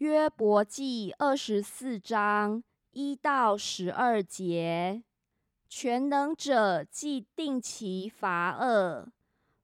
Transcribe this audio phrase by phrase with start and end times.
[0.00, 5.02] 约伯记二十四章一到十二节。
[5.68, 9.12] 全能者既定其罚恶，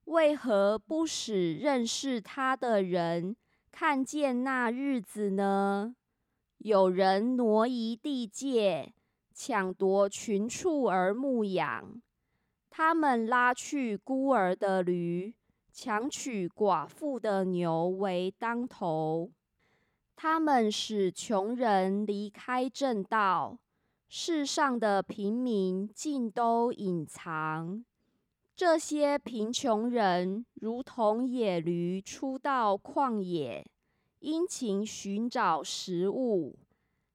[0.04, 3.34] 为何不使认识他的人
[3.72, 5.96] 看见那日子呢？
[6.58, 8.92] 有人挪移地界，
[9.32, 12.02] 抢夺群畜而牧养；
[12.68, 15.34] 他们拉去孤儿的驴，
[15.72, 19.30] 强取寡妇的牛为当头。
[20.16, 23.58] 他们使穷人离开正道。
[24.08, 27.84] 世上的平民尽都隐藏，
[28.54, 33.66] 这些贫穷人如同野驴出到旷野，
[34.20, 36.56] 殷勤寻找食物。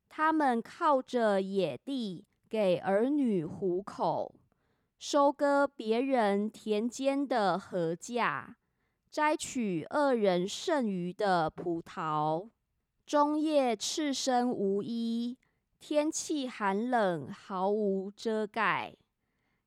[0.10, 4.36] 他们靠着野地给儿女糊口，
[5.00, 8.56] 收割别人田间的禾稼，
[9.10, 12.50] 摘取恶人剩余的葡萄，
[13.12, 15.38] 中夜赤身无衣。
[15.82, 18.96] 天气寒冷，毫无遮盖，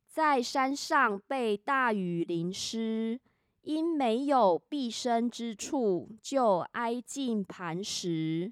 [0.06, 3.20] 在山上被大雨淋湿，
[3.60, 8.50] 因没有避身之处，就挨近磐石。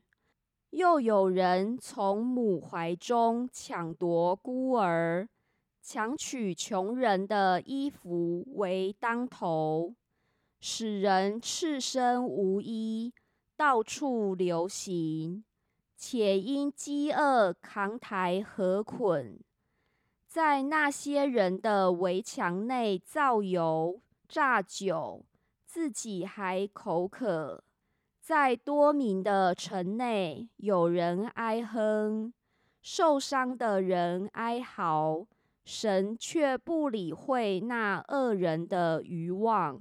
[0.69, 5.27] 又有人从母怀中抢夺孤儿，
[5.81, 9.95] 抢取穷人的衣服为当头，
[10.61, 13.15] 使人赤身无衣，
[13.57, 15.45] 到处流行。
[16.05, 19.39] 且因饥饿扛抬河捆，
[20.27, 25.25] 在那些人的围墙内造油榨酒，
[25.65, 27.63] 自己还口渴。
[28.21, 32.35] 在多名的城内，有人哀哼，
[32.81, 35.29] 受伤的人哀嚎，
[35.65, 39.81] 神却不理会那恶人的愚妄。